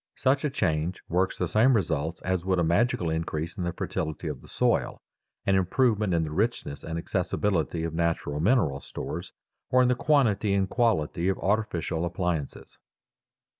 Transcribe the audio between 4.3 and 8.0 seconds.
the soil, an improvement in the richness and accessibility of